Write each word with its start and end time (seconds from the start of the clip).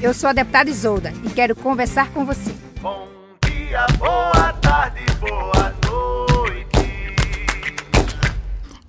eu 0.00 0.14
sou 0.14 0.30
a 0.30 0.32
deputada 0.32 0.70
Isolda 0.70 1.12
e 1.24 1.30
quero 1.30 1.56
conversar 1.56 2.10
com 2.12 2.24
você. 2.24 2.54
Bom 2.80 3.08
dia, 3.44 3.86
boa 3.98 4.52
tarde, 4.54 5.04
boa 5.18 5.74
noite. 5.86 7.16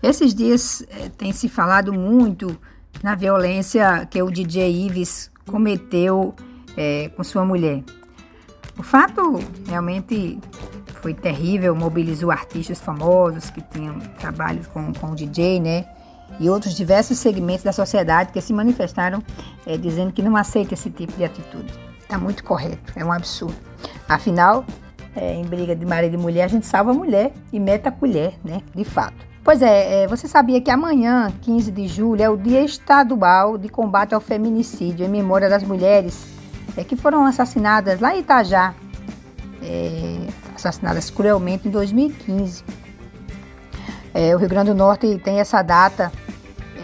Esses 0.02 0.34
dias 0.34 0.86
eh, 0.90 1.10
tem 1.18 1.32
se 1.32 1.50
falado 1.50 1.92
muito 1.92 2.58
na 3.02 3.16
violência 3.16 4.06
que 4.10 4.22
o 4.22 4.30
DJ 4.30 4.86
Ives 4.86 5.32
cometeu 5.48 6.36
eh, 6.78 7.10
com 7.16 7.24
sua 7.24 7.44
mulher. 7.44 7.84
O 8.78 8.84
fato 8.84 9.40
realmente 9.68 10.40
foi 11.02 11.14
terrível, 11.14 11.76
mobilizou 11.76 12.30
artistas 12.30 12.80
famosos 12.80 13.50
que 13.50 13.62
tinham 13.62 14.00
trabalhos 14.20 14.68
com, 14.68 14.94
com 14.94 15.12
o 15.12 15.16
DJ, 15.16 15.60
né? 15.60 15.86
E 16.40 16.50
outros 16.50 16.76
diversos 16.76 17.18
segmentos 17.18 17.64
da 17.64 17.72
sociedade 17.72 18.32
que 18.32 18.42
se 18.42 18.54
manifestaram 18.54 19.24
eh, 19.66 19.78
dizendo 19.78 20.12
que 20.12 20.22
não 20.22 20.36
aceita 20.36 20.74
esse 20.74 20.90
tipo 20.90 21.14
de 21.14 21.24
atitude. 21.24 21.74
Está 22.00 22.18
muito 22.18 22.44
correto, 22.44 22.94
é 22.96 23.04
um 23.04 23.12
absurdo. 23.12 23.56
Afinal, 24.08 24.66
eh, 25.16 25.36
em 25.36 25.46
briga 25.46 25.76
de 25.76 25.86
marido 25.86 26.16
e 26.16 26.18
mulher, 26.18 26.44
a 26.46 26.48
gente 26.48 26.66
salva 26.66 26.92
a 26.92 26.94
mulher 26.94 27.34
e 27.52 27.60
mete 27.60 27.88
a 27.88 27.92
colher, 27.92 28.34
né? 28.44 28.62
De 28.74 28.84
fato. 28.84 29.30
Pois 29.44 29.62
é, 29.62 30.04
é, 30.04 30.08
você 30.08 30.28
sabia 30.28 30.62
que 30.62 30.70
amanhã, 30.70 31.32
15 31.42 31.72
de 31.72 31.88
julho, 31.88 32.22
é 32.22 32.30
o 32.30 32.38
Dia 32.38 32.62
Estadual 32.62 33.58
de 33.58 33.70
Combate 33.70 34.14
ao 34.14 34.22
Feminicídio, 34.22 35.06
em 35.06 35.10
memória 35.10 35.50
das 35.50 35.64
mulheres 35.64 36.28
é, 36.78 36.84
que 36.84 36.96
foram 36.96 37.26
assassinadas 37.26 38.00
lá 38.00 38.16
em 38.16 38.20
Itajá, 38.20 38.76
é, 39.64 40.28
assassinadas 40.56 41.10
cruelmente 41.10 41.68
em 41.68 41.72
2015. 41.72 42.64
É, 44.14 44.36
o 44.36 44.40
Rio 44.40 44.50
Grande 44.50 44.72
do 44.72 44.76
Norte 44.76 45.20
tem 45.24 45.40
essa 45.40 45.62
data 45.62 46.12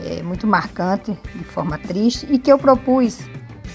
é, 0.03 0.21
muito 0.21 0.45
marcante, 0.45 1.17
de 1.33 1.43
forma 1.43 1.77
triste, 1.77 2.27
e 2.29 2.37
que 2.37 2.51
eu 2.51 2.57
propus 2.57 3.19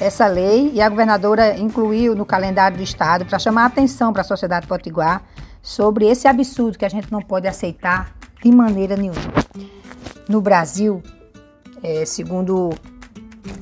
essa 0.00 0.26
lei 0.26 0.70
e 0.72 0.80
a 0.80 0.88
governadora 0.88 1.58
incluiu 1.58 2.14
no 2.14 2.24
calendário 2.24 2.76
do 2.76 2.82
Estado 2.82 3.26
para 3.26 3.38
chamar 3.38 3.64
a 3.64 3.66
atenção 3.66 4.12
para 4.12 4.22
a 4.22 4.24
sociedade 4.24 4.66
potiguar 4.66 5.22
sobre 5.62 6.06
esse 6.06 6.26
absurdo 6.26 6.78
que 6.78 6.84
a 6.84 6.88
gente 6.88 7.12
não 7.12 7.20
pode 7.20 7.46
aceitar 7.46 8.14
de 8.42 8.50
maneira 8.50 8.96
nenhuma. 8.96 9.20
No 10.28 10.40
Brasil, 10.40 11.02
é, 11.82 12.04
segundo 12.06 12.70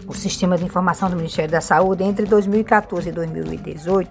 o 0.06 0.14
Sistema 0.14 0.56
de 0.56 0.64
Informação 0.64 1.10
do 1.10 1.16
Ministério 1.16 1.50
da 1.50 1.60
Saúde, 1.60 2.04
entre 2.04 2.24
2014 2.24 3.08
e 3.08 3.12
2018, 3.12 4.10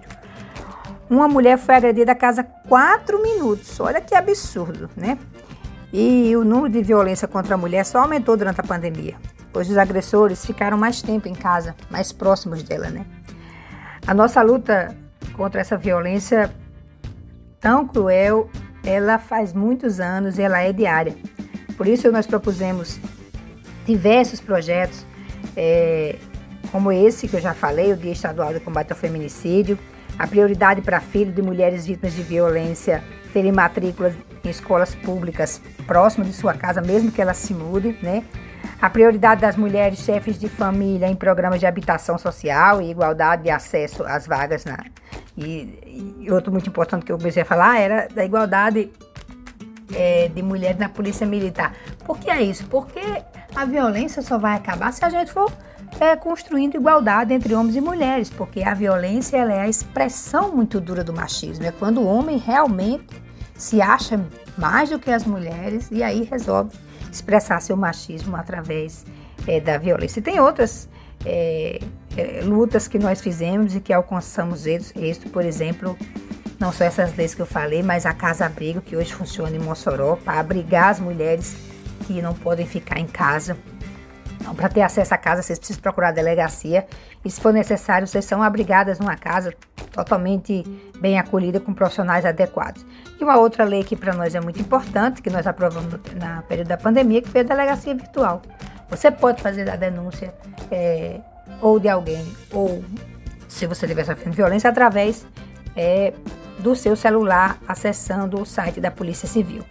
uma 1.08 1.28
mulher 1.28 1.56
foi 1.56 1.74
agredida 1.76 2.12
a 2.12 2.14
casa 2.14 2.42
quatro 2.42 3.22
minutos. 3.22 3.80
Olha 3.80 4.00
que 4.00 4.14
absurdo, 4.14 4.90
né? 4.94 5.18
E 5.92 6.36
o 6.36 6.44
número 6.44 6.68
de 6.68 6.82
violência 6.82 7.26
contra 7.26 7.54
a 7.54 7.58
mulher 7.58 7.84
só 7.84 8.00
aumentou 8.00 8.36
durante 8.36 8.60
a 8.60 8.64
pandemia, 8.64 9.16
pois 9.52 9.70
os 9.70 9.78
agressores 9.78 10.44
ficaram 10.44 10.76
mais 10.76 11.00
tempo 11.00 11.28
em 11.28 11.34
casa, 11.34 11.74
mais 11.90 12.12
próximos 12.12 12.62
dela, 12.62 12.90
né? 12.90 13.06
A 14.06 14.12
nossa 14.12 14.42
luta 14.42 14.94
contra 15.32 15.60
essa 15.60 15.76
violência 15.76 16.50
tão 17.60 17.86
cruel, 17.86 18.50
ela 18.84 19.18
faz 19.18 19.52
muitos 19.52 20.00
anos 20.00 20.38
e 20.38 20.42
ela 20.42 20.60
é 20.60 20.72
diária. 20.72 21.16
Por 21.76 21.86
isso 21.86 22.10
nós 22.10 22.26
propusemos 22.26 22.98
diversos 23.86 24.40
projetos, 24.40 25.06
é, 25.56 26.16
como 26.70 26.92
esse 26.92 27.26
que 27.26 27.36
eu 27.36 27.40
já 27.40 27.54
falei, 27.54 27.92
o 27.92 27.96
Dia 27.96 28.12
Estadual 28.12 28.52
de 28.52 28.60
Combate 28.60 28.92
ao 28.92 28.98
Feminicídio, 28.98 29.78
a 30.18 30.26
prioridade 30.26 30.82
para 30.82 31.00
filhos 31.00 31.34
de 31.34 31.40
mulheres 31.40 31.86
vítimas 31.86 32.12
de 32.12 32.22
violência 32.22 33.02
terem 33.32 33.52
matrículas 33.52 34.14
em 34.44 34.48
escolas 34.48 34.94
públicas 34.94 35.60
próximo 35.86 36.24
de 36.24 36.32
sua 36.32 36.54
casa, 36.54 36.80
mesmo 36.80 37.10
que 37.10 37.20
ela 37.20 37.34
se 37.34 37.54
mude, 37.54 37.96
né? 38.02 38.24
A 38.80 38.88
prioridade 38.88 39.40
das 39.40 39.56
mulheres 39.56 39.98
chefes 40.00 40.38
de 40.38 40.48
família 40.48 41.08
em 41.08 41.16
programas 41.16 41.60
de 41.60 41.66
habitação 41.66 42.16
social 42.16 42.80
e 42.80 42.90
igualdade 42.90 43.44
de 43.44 43.50
acesso 43.50 44.04
às 44.04 44.26
vagas 44.26 44.64
na. 44.64 44.78
E, 45.36 46.16
e 46.20 46.30
outro 46.30 46.52
muito 46.52 46.68
importante 46.68 47.04
que 47.04 47.12
eu 47.12 47.18
comecei 47.18 47.42
a 47.42 47.46
falar 47.46 47.78
era 47.80 48.08
da 48.08 48.24
igualdade 48.24 48.90
é, 49.94 50.28
de 50.28 50.42
mulheres 50.42 50.78
na 50.78 50.88
polícia 50.88 51.26
militar. 51.26 51.74
Por 52.04 52.18
que 52.18 52.30
é 52.30 52.42
isso? 52.42 52.66
Porque 52.66 53.00
a 53.54 53.64
violência 53.64 54.22
só 54.22 54.38
vai 54.38 54.56
acabar 54.56 54.92
se 54.92 55.04
a 55.04 55.08
gente 55.08 55.32
for 55.32 55.50
é, 56.00 56.14
construindo 56.16 56.76
igualdade 56.76 57.32
entre 57.32 57.54
homens 57.54 57.76
e 57.76 57.80
mulheres, 57.80 58.30
porque 58.30 58.62
a 58.62 58.74
violência 58.74 59.38
é 59.38 59.60
a 59.60 59.68
expressão 59.68 60.54
muito 60.54 60.80
dura 60.80 61.02
do 61.02 61.12
machismo. 61.12 61.64
É 61.64 61.72
quando 61.72 62.00
o 62.00 62.06
homem 62.06 62.36
realmente 62.36 63.27
se 63.58 63.82
acha 63.82 64.24
mais 64.56 64.88
do 64.88 64.98
que 64.98 65.10
as 65.10 65.24
mulheres 65.24 65.88
e 65.90 66.02
aí 66.02 66.22
resolve 66.22 66.70
expressar 67.12 67.60
seu 67.60 67.76
machismo 67.76 68.36
através 68.36 69.04
é, 69.46 69.60
da 69.60 69.76
violência. 69.76 70.20
E 70.20 70.22
tem 70.22 70.40
outras 70.40 70.88
é, 71.26 71.80
lutas 72.44 72.88
que 72.88 72.98
nós 72.98 73.20
fizemos 73.20 73.74
e 73.74 73.80
que 73.80 73.92
alcançamos 73.92 74.66
êxito, 74.66 75.28
por 75.30 75.44
exemplo, 75.44 75.96
não 76.58 76.72
só 76.72 76.84
essas 76.84 77.14
leis 77.16 77.34
que 77.34 77.42
eu 77.42 77.46
falei, 77.46 77.82
mas 77.82 78.06
a 78.06 78.12
Casa 78.12 78.46
Abrigo, 78.46 78.80
que 78.80 78.96
hoje 78.96 79.12
funciona 79.12 79.54
em 79.54 79.60
Mossoró, 79.60 80.16
para 80.16 80.40
abrigar 80.40 80.90
as 80.90 81.00
mulheres 81.00 81.56
que 82.06 82.22
não 82.22 82.34
podem 82.34 82.66
ficar 82.66 82.98
em 82.98 83.06
casa. 83.06 83.56
Então, 84.40 84.54
para 84.54 84.68
ter 84.68 84.82
acesso 84.82 85.12
à 85.14 85.18
casa, 85.18 85.42
vocês 85.42 85.58
precisam 85.58 85.82
procurar 85.82 86.08
a 86.08 86.12
delegacia. 86.12 86.86
E 87.24 87.30
se 87.30 87.40
for 87.40 87.52
necessário, 87.52 88.06
vocês 88.06 88.24
são 88.24 88.42
abrigadas 88.42 88.98
numa 88.98 89.16
casa 89.16 89.52
totalmente 89.92 90.62
bem 91.00 91.18
acolhida 91.18 91.58
com 91.58 91.74
profissionais 91.74 92.24
adequados. 92.24 92.86
E 93.20 93.24
uma 93.24 93.36
outra 93.36 93.64
lei 93.64 93.82
que 93.82 93.96
para 93.96 94.14
nós 94.14 94.34
é 94.34 94.40
muito 94.40 94.60
importante, 94.60 95.20
que 95.20 95.30
nós 95.30 95.46
aprovamos 95.46 95.92
na 96.16 96.42
período 96.42 96.68
da 96.68 96.76
pandemia, 96.76 97.20
que 97.20 97.28
foi 97.28 97.40
a 97.40 97.44
delegacia 97.44 97.94
virtual. 97.94 98.42
Você 98.88 99.10
pode 99.10 99.42
fazer 99.42 99.68
a 99.68 99.76
denúncia 99.76 100.32
é, 100.70 101.20
ou 101.60 101.78
de 101.78 101.88
alguém, 101.88 102.24
ou 102.52 102.82
se 103.48 103.66
você 103.66 103.86
tiver 103.86 104.04
sofrendo 104.04 104.36
violência, 104.36 104.70
através 104.70 105.26
é, 105.76 106.12
do 106.58 106.74
seu 106.74 106.96
celular, 106.96 107.58
acessando 107.66 108.40
o 108.40 108.46
site 108.46 108.80
da 108.80 108.90
Polícia 108.90 109.28
Civil. 109.28 109.64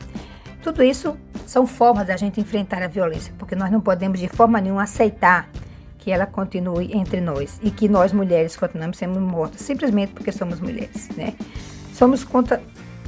Tudo 0.61 0.84
isso 0.84 1.17
são 1.47 1.66
formas 1.66 2.08
da 2.08 2.18
gente 2.18 2.40
enfrentar 2.40 2.84
a 2.84 2.88
violência, 2.88 3.34
porque 3.40 3.56
nós 3.56 3.72
não 3.72 3.81
podemos 3.81 4.19
de 4.19 4.28
forma 4.28 4.59
nenhuma 4.59 4.84
aceitar 4.84 5.50
que 5.97 6.12
ela 6.12 6.25
continue 6.25 6.96
entre 6.96 7.19
nós 7.19 7.59
e 7.63 7.72
que 7.72 7.88
nós 7.88 8.13
mulheres 8.13 8.56
continuamos 8.56 8.97
sendo 8.97 9.19
mortas 9.19 9.62
simplesmente 9.62 10.13
porque 10.13 10.31
somos 10.31 10.59
mulheres, 10.59 11.09
né? 11.18 11.34
Somos 11.94 12.24
contra 12.24 12.62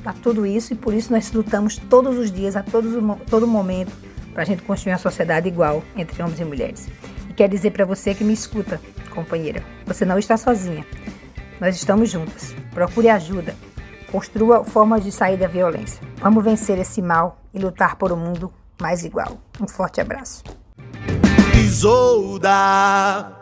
a 0.06 0.14
tudo 0.14 0.46
isso 0.46 0.74
e 0.74 0.76
por 0.76 0.94
isso 0.94 1.12
nós 1.12 1.32
lutamos 1.32 1.78
todos 1.78 2.18
os 2.18 2.32
dias, 2.32 2.56
a 2.56 2.64
todos, 2.64 2.94
todo 3.30 3.46
momento, 3.46 3.92
para 4.34 4.44
a 4.44 4.46
gente 4.46 4.64
construir 4.64 4.94
uma 4.94 5.00
sociedade 5.00 5.48
igual 5.48 5.84
entre 5.96 6.22
homens 6.24 6.40
e 6.40 6.46
mulheres. 6.46 6.88
E 7.30 7.34
quero 7.34 7.52
dizer 7.52 7.72
para 7.72 7.86
você 7.86 8.16
que 8.16 8.24
me 8.24 8.34
escuta, 8.34 8.80
companheira, 9.14 9.62
você 9.86 10.06
não 10.06 10.18
está 10.18 10.38
sozinha. 10.38 10.86
Nós 11.60 11.76
estamos 11.76 12.10
juntas. 12.10 12.56
Procure 12.74 13.10
ajuda. 13.10 13.54
Construa 14.12 14.64
formas 14.64 15.04
de 15.04 15.12
sair 15.12 15.38
da 15.38 15.48
violência. 15.48 16.02
Vamos 16.18 16.44
vencer 16.44 16.78
esse 16.80 17.02
mal 17.02 17.38
e 17.54 17.60
lutar 17.60 17.96
por 17.96 18.12
um 18.12 18.18
mundo 18.18 18.52
mais 18.82 19.04
igual. 19.04 19.38
Um 19.62 19.68
forte 19.68 20.02
abraço. 20.02 20.44
Isolda. 21.56 23.39